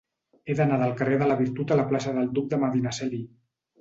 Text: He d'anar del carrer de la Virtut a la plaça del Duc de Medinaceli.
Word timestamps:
He 0.47 0.55
d'anar 0.59 0.79
del 0.83 0.95
carrer 1.01 1.19
de 1.23 1.27
la 1.31 1.37
Virtut 1.41 1.73
a 1.75 1.79
la 1.81 1.85
plaça 1.91 2.17
del 2.19 2.33
Duc 2.39 2.49
de 2.55 2.61
Medinaceli. 2.67 3.21